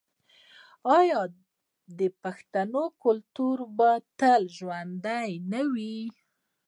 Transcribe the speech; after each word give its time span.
آیا 0.97 1.21
د 1.99 2.01
پښتنو 2.23 2.83
کلتور 3.03 3.57
به 3.77 3.89
تل 4.19 4.41
ژوندی 4.57 5.29
نه 5.51 5.61
وي؟ 5.73 5.97